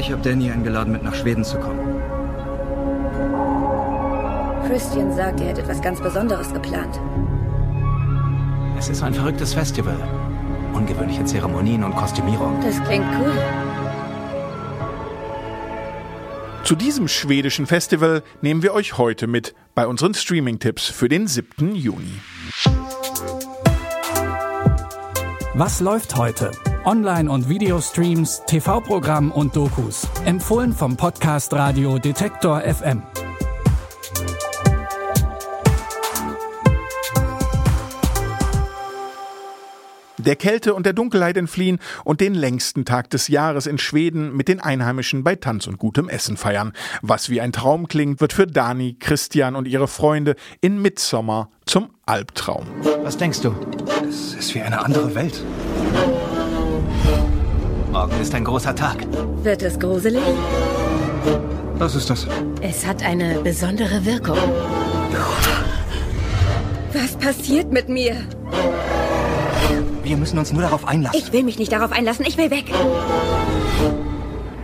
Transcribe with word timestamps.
Ich 0.00 0.10
habe 0.10 0.22
Danny 0.22 0.50
eingeladen, 0.50 0.92
mit 0.92 1.02
nach 1.02 1.14
Schweden 1.14 1.44
zu 1.44 1.58
kommen. 1.58 1.78
Christian 4.66 5.14
sagt, 5.14 5.40
er 5.40 5.48
hätte 5.48 5.60
etwas 5.60 5.82
ganz 5.82 6.00
Besonderes 6.00 6.54
geplant. 6.54 6.98
Es 8.78 8.88
ist 8.88 9.02
ein 9.02 9.12
verrücktes 9.12 9.52
Festival. 9.52 9.98
Ungewöhnliche 10.72 11.22
Zeremonien 11.26 11.84
und 11.84 11.94
Kostümierung. 11.96 12.58
Das 12.62 12.82
klingt 12.84 13.04
cool. 13.20 13.32
Zu 16.64 16.76
diesem 16.76 17.06
schwedischen 17.06 17.66
Festival 17.66 18.22
nehmen 18.40 18.62
wir 18.62 18.72
euch 18.72 18.96
heute 18.96 19.26
mit 19.26 19.54
bei 19.74 19.86
unseren 19.86 20.14
Streaming-Tipps 20.14 20.86
für 20.86 21.10
den 21.10 21.26
7. 21.26 21.74
Juni. 21.74 22.20
Was 25.52 25.80
läuft 25.80 26.16
heute? 26.16 26.52
Online- 26.84 27.30
und 27.30 27.48
Videostreams, 27.48 28.42
TV-Programm 28.46 29.32
und 29.32 29.54
Dokus. 29.54 30.08
Empfohlen 30.24 30.72
vom 30.72 30.96
Podcast 30.96 31.52
Radio 31.52 31.98
Detektor 31.98 32.60
FM. 32.60 33.02
der 40.22 40.36
Kälte 40.36 40.74
und 40.74 40.84
der 40.84 40.92
Dunkelheit 40.92 41.36
entfliehen 41.36 41.78
und 42.04 42.20
den 42.20 42.34
längsten 42.34 42.84
Tag 42.84 43.10
des 43.10 43.28
Jahres 43.28 43.66
in 43.66 43.78
Schweden 43.78 44.36
mit 44.36 44.48
den 44.48 44.60
Einheimischen 44.60 45.24
bei 45.24 45.34
Tanz 45.34 45.66
und 45.66 45.78
gutem 45.78 46.08
Essen 46.08 46.36
feiern. 46.36 46.72
Was 47.02 47.30
wie 47.30 47.40
ein 47.40 47.52
Traum 47.52 47.88
klingt, 47.88 48.20
wird 48.20 48.32
für 48.32 48.46
Dani, 48.46 48.96
Christian 48.98 49.56
und 49.56 49.66
ihre 49.66 49.88
Freunde 49.88 50.36
in 50.60 50.80
Midsommer 50.82 51.50
zum 51.64 51.90
Albtraum. 52.06 52.66
Was 53.02 53.16
denkst 53.16 53.40
du? 53.40 53.54
Es 54.08 54.34
ist 54.34 54.54
wie 54.54 54.60
eine 54.60 54.84
andere 54.84 55.14
Welt. 55.14 55.42
Morgen 57.90 58.20
ist 58.20 58.32
ein 58.36 58.44
großer 58.44 58.74
Tag. 58.74 58.98
Wird 59.42 59.62
es 59.62 59.76
gruselig? 59.76 60.22
Was 61.74 61.96
ist 61.96 62.08
das? 62.08 62.26
Es 62.60 62.86
hat 62.86 63.04
eine 63.04 63.40
besondere 63.40 64.04
Wirkung. 64.04 64.38
Was 66.92 67.16
passiert 67.16 67.72
mit 67.72 67.88
mir? 67.88 68.16
Wir 70.04 70.16
müssen 70.16 70.38
uns 70.38 70.52
nur 70.52 70.62
darauf 70.62 70.86
einlassen. 70.86 71.18
Ich 71.18 71.32
will 71.32 71.42
mich 71.42 71.58
nicht 71.58 71.72
darauf 71.72 71.90
einlassen. 71.90 72.24
Ich 72.26 72.38
will 72.38 72.50
weg. 72.52 72.66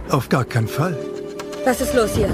Auf 0.09 0.29
gar 0.29 0.45
keinen 0.45 0.69
Fall. 0.69 0.97
Was 1.65 1.81
ist 1.81 1.95
los 1.95 2.15
hier? 2.15 2.29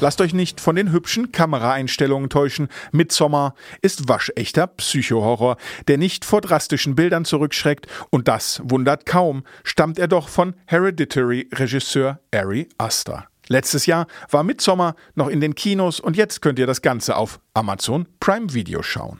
Lasst 0.00 0.20
euch 0.20 0.32
nicht 0.32 0.60
von 0.60 0.76
den 0.76 0.92
hübschen 0.92 1.32
Kameraeinstellungen 1.32 2.30
täuschen. 2.30 2.68
Midsommar 2.92 3.54
ist 3.82 4.08
waschechter 4.08 4.68
Psychohorror, 4.68 5.56
der 5.88 5.98
nicht 5.98 6.24
vor 6.24 6.40
drastischen 6.40 6.94
Bildern 6.94 7.24
zurückschreckt. 7.24 7.88
Und 8.10 8.28
das 8.28 8.60
wundert 8.64 9.06
kaum, 9.06 9.42
stammt 9.64 9.98
er 9.98 10.06
doch 10.06 10.28
von 10.28 10.54
Hereditary-Regisseur 10.66 12.20
Ari 12.32 12.68
Aster. 12.78 13.26
Letztes 13.48 13.86
Jahr 13.86 14.06
war 14.30 14.44
Midsommar 14.44 14.94
noch 15.14 15.28
in 15.28 15.40
den 15.40 15.54
Kinos 15.54 16.00
und 16.00 16.16
jetzt 16.16 16.42
könnt 16.42 16.58
ihr 16.58 16.66
das 16.66 16.82
Ganze 16.82 17.16
auf 17.16 17.40
Amazon 17.54 18.06
Prime 18.20 18.52
Video 18.54 18.82
schauen. 18.82 19.18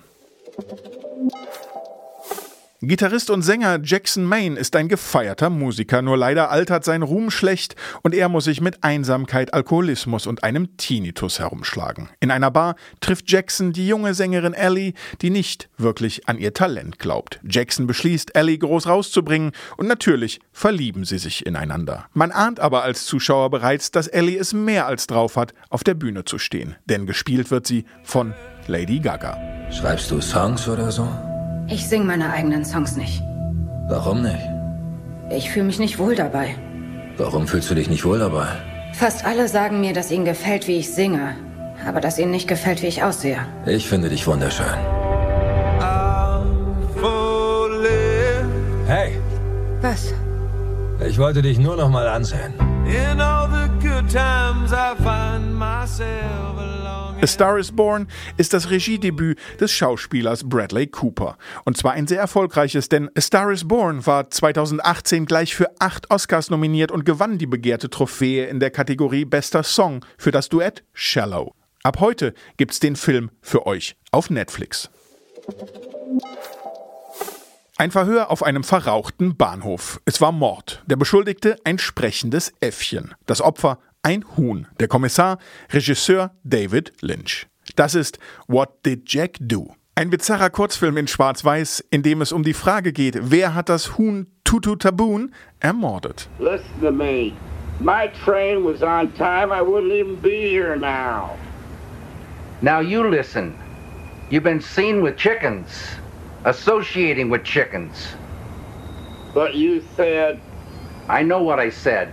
Gitarrist 2.80 3.30
und 3.30 3.42
Sänger 3.42 3.80
Jackson 3.82 4.24
Maine 4.24 4.56
ist 4.56 4.76
ein 4.76 4.86
gefeierter 4.86 5.50
Musiker, 5.50 6.00
nur 6.00 6.16
leider 6.16 6.52
altert 6.52 6.84
sein 6.84 7.02
Ruhm 7.02 7.28
schlecht 7.32 7.74
und 8.02 8.14
er 8.14 8.28
muss 8.28 8.44
sich 8.44 8.60
mit 8.60 8.84
Einsamkeit, 8.84 9.52
Alkoholismus 9.52 10.28
und 10.28 10.44
einem 10.44 10.76
Tinnitus 10.76 11.40
herumschlagen. 11.40 12.08
In 12.20 12.30
einer 12.30 12.52
Bar 12.52 12.76
trifft 13.00 13.28
Jackson 13.28 13.72
die 13.72 13.88
junge 13.88 14.14
Sängerin 14.14 14.54
Ellie, 14.54 14.92
die 15.22 15.30
nicht 15.30 15.68
wirklich 15.76 16.28
an 16.28 16.38
ihr 16.38 16.54
Talent 16.54 17.00
glaubt. 17.00 17.40
Jackson 17.42 17.88
beschließt, 17.88 18.36
Ellie 18.36 18.58
groß 18.58 18.86
rauszubringen 18.86 19.50
und 19.76 19.88
natürlich 19.88 20.38
verlieben 20.52 21.04
sie 21.04 21.18
sich 21.18 21.46
ineinander. 21.46 22.06
Man 22.12 22.30
ahnt 22.30 22.60
aber 22.60 22.84
als 22.84 23.06
Zuschauer 23.06 23.50
bereits, 23.50 23.90
dass 23.90 24.06
Ellie 24.06 24.38
es 24.38 24.52
mehr 24.52 24.86
als 24.86 25.08
drauf 25.08 25.34
hat, 25.34 25.52
auf 25.68 25.82
der 25.82 25.94
Bühne 25.94 26.24
zu 26.24 26.38
stehen, 26.38 26.76
denn 26.86 27.06
gespielt 27.06 27.50
wird 27.50 27.66
sie 27.66 27.86
von 28.04 28.34
Lady 28.68 29.00
Gaga. 29.00 29.36
Schreibst 29.72 30.12
du 30.12 30.20
Songs 30.20 30.68
oder 30.68 30.92
so? 30.92 31.08
Ich 31.68 31.86
singe 31.86 32.04
meine 32.04 32.32
eigenen 32.32 32.64
Songs 32.64 32.96
nicht. 32.96 33.22
Warum 33.88 34.22
nicht? 34.22 34.48
Ich 35.30 35.50
fühle 35.50 35.66
mich 35.66 35.78
nicht 35.78 35.98
wohl 35.98 36.14
dabei. 36.14 36.54
Warum 37.18 37.46
fühlst 37.46 37.70
du 37.70 37.74
dich 37.74 37.88
nicht 37.90 38.04
wohl 38.04 38.18
dabei? 38.18 38.46
Fast 38.94 39.24
alle 39.24 39.48
sagen 39.48 39.80
mir, 39.80 39.92
dass 39.92 40.10
ihnen 40.10 40.24
gefällt, 40.24 40.66
wie 40.66 40.78
ich 40.78 40.92
singe, 40.94 41.34
aber 41.86 42.00
dass 42.00 42.18
ihnen 42.18 42.30
nicht 42.30 42.48
gefällt, 42.48 42.82
wie 42.82 42.86
ich 42.86 43.02
aussehe. 43.02 43.38
Ich 43.66 43.88
finde 43.88 44.08
dich 44.08 44.26
wunderschön. 44.26 44.66
Hey, 48.86 49.20
Was? 49.82 50.14
ich 51.06 51.18
wollte 51.18 51.42
dich 51.42 51.58
nur 51.58 51.76
noch 51.76 51.90
mal 51.90 52.08
ansehen. 52.08 52.54
In 52.86 53.20
all 53.20 53.46
the 53.50 53.68
good 53.86 54.08
times 54.08 54.72
I 54.72 54.94
find 54.96 55.54
myself 55.54 56.56
alone. 56.56 56.87
A 57.20 57.26
Star 57.26 57.58
is 57.58 57.72
Born 57.72 58.06
ist 58.36 58.52
das 58.52 58.70
Regiedebüt 58.70 59.38
des 59.58 59.72
Schauspielers 59.72 60.48
Bradley 60.48 60.86
Cooper. 60.86 61.36
Und 61.64 61.76
zwar 61.76 61.92
ein 61.92 62.06
sehr 62.06 62.20
erfolgreiches, 62.20 62.88
denn 62.88 63.10
A 63.16 63.20
Star 63.20 63.50
is 63.50 63.66
Born 63.66 64.06
war 64.06 64.30
2018 64.30 65.26
gleich 65.26 65.56
für 65.56 65.68
acht 65.80 66.12
Oscars 66.12 66.48
nominiert 66.48 66.92
und 66.92 67.04
gewann 67.04 67.38
die 67.38 67.46
begehrte 67.46 67.90
Trophäe 67.90 68.46
in 68.46 68.60
der 68.60 68.70
Kategorie 68.70 69.24
Bester 69.24 69.64
Song 69.64 70.04
für 70.16 70.30
das 70.30 70.48
Duett 70.48 70.84
Shallow. 70.92 71.54
Ab 71.82 71.98
heute 71.98 72.34
gibt's 72.56 72.78
den 72.78 72.94
Film 72.94 73.30
für 73.40 73.66
euch 73.66 73.96
auf 74.12 74.30
Netflix. 74.30 74.88
Ein 77.80 77.92
Verhör 77.92 78.32
auf 78.32 78.42
einem 78.42 78.64
verrauchten 78.64 79.36
Bahnhof. 79.36 80.00
Es 80.04 80.20
war 80.20 80.32
Mord. 80.32 80.82
Der 80.86 80.96
Beschuldigte 80.96 81.56
ein 81.62 81.78
sprechendes 81.78 82.52
Äffchen. 82.58 83.14
Das 83.26 83.40
Opfer 83.40 83.78
ein 84.08 84.24
Huhn. 84.38 84.66
Der 84.80 84.88
Kommissar 84.88 85.36
Regisseur 85.70 86.30
David 86.42 86.94
Lynch. 87.02 87.46
Das 87.76 87.94
ist 87.94 88.18
What 88.46 88.86
Did 88.86 89.12
Jack 89.12 89.36
Do? 89.38 89.74
Ein 89.96 90.08
bizarrer 90.08 90.48
Kurzfilm 90.48 90.96
in 90.96 91.06
Schwarz-Weiß, 91.06 91.84
in 91.90 92.02
dem 92.02 92.22
es 92.22 92.32
um 92.32 92.42
die 92.42 92.54
Frage 92.54 92.94
geht, 92.94 93.18
wer 93.30 93.54
hat 93.54 93.68
das 93.68 93.98
Huhn 93.98 94.26
Tutu 94.44 94.76
Taboon 94.76 95.34
ermordet? 95.60 96.26
Listen 96.38 96.80
to 96.80 96.90
me. 96.90 97.32
My 97.80 98.10
train 98.24 98.64
was 98.64 98.82
on 98.82 99.12
time. 99.14 99.52
I 99.52 99.60
wouldn't 99.60 99.92
even 99.92 100.16
be 100.16 100.48
here 100.48 100.74
now. 100.74 101.36
Now 102.62 102.80
you 102.80 103.06
listen. 103.06 103.52
You've 104.30 104.42
been 104.42 104.62
seen 104.62 105.02
with 105.02 105.18
chickens, 105.18 105.68
associating 106.46 107.30
with 107.30 107.44
chickens. 107.44 108.16
But 109.34 109.54
you 109.54 109.82
said, 109.96 110.40
I 111.10 111.22
know 111.22 111.42
what 111.42 111.58
I 111.60 111.68
said. 111.68 112.08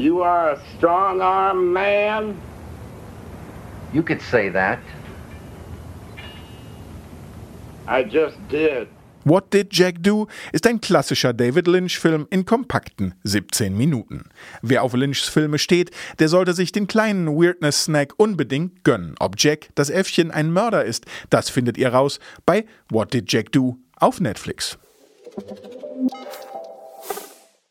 You 0.00 0.22
are 0.22 0.52
a 0.52 0.60
strong 0.76 1.20
armed 1.20 1.72
man? 1.72 2.40
You 3.92 4.02
could 4.02 4.22
say 4.22 4.48
that. 4.50 4.78
I 7.86 8.04
just 8.04 8.36
did. 8.48 8.88
What 9.24 9.52
Did 9.52 9.68
Jack 9.72 9.96
Do 10.02 10.28
ist 10.52 10.66
ein 10.66 10.80
klassischer 10.80 11.34
David 11.34 11.66
Lynch-Film 11.66 12.26
in 12.30 12.46
kompakten 12.46 13.14
17 13.24 13.76
Minuten. 13.76 14.30
Wer 14.62 14.82
auf 14.82 14.94
Lynchs 14.94 15.28
Filme 15.28 15.58
steht, 15.58 15.90
der 16.18 16.28
sollte 16.28 16.54
sich 16.54 16.72
den 16.72 16.86
kleinen 16.86 17.28
Weirdness-Snack 17.28 18.14
unbedingt 18.16 18.82
gönnen. 18.82 19.16
Ob 19.18 19.34
Jack, 19.36 19.68
das 19.74 19.90
Äffchen, 19.90 20.30
ein 20.30 20.50
Mörder 20.50 20.86
ist, 20.86 21.04
das 21.28 21.50
findet 21.50 21.76
ihr 21.76 21.92
raus 21.92 22.18
bei 22.46 22.64
What 22.88 23.12
Did 23.12 23.30
Jack 23.30 23.52
Do 23.52 23.76
auf 23.96 24.20
Netflix. 24.20 24.78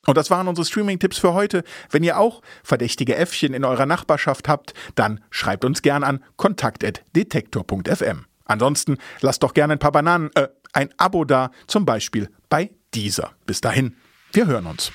Und 0.09 0.17
das 0.17 0.31
waren 0.31 0.47
unsere 0.47 0.65
Streaming-Tipps 0.65 1.19
für 1.19 1.35
heute. 1.35 1.63
Wenn 1.91 2.01
ihr 2.01 2.17
auch 2.17 2.41
verdächtige 2.63 3.15
Äffchen 3.15 3.53
in 3.53 3.63
eurer 3.63 3.85
Nachbarschaft 3.85 4.49
habt, 4.49 4.73
dann 4.95 5.23
schreibt 5.29 5.63
uns 5.65 5.83
gern 5.83 6.03
an 6.03 6.23
kontakt.detektor.fm. 6.35 8.25
Ansonsten 8.45 8.97
lasst 9.21 9.43
doch 9.43 9.53
gerne 9.53 9.73
ein 9.73 9.79
paar 9.79 9.91
Bananen, 9.91 10.31
äh, 10.33 10.47
ein 10.73 10.89
Abo 10.97 11.25
da, 11.25 11.51
zum 11.67 11.85
Beispiel 11.85 12.27
bei 12.49 12.71
dieser. 12.95 13.33
Bis 13.45 13.61
dahin, 13.61 13.97
wir 14.33 14.47
hören 14.47 14.65
uns. 14.65 14.91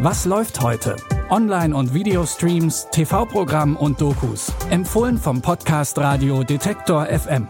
Was 0.00 0.26
läuft 0.26 0.60
heute? 0.60 0.96
Online- 1.30 1.74
und 1.74 1.94
Videostreams, 1.94 2.88
TV-Programm 2.92 3.74
und 3.74 4.02
Dokus. 4.02 4.52
Empfohlen 4.68 5.16
vom 5.16 5.40
Podcast 5.40 5.96
Radio 5.96 6.44
Detektor 6.44 7.06
FM. 7.06 7.48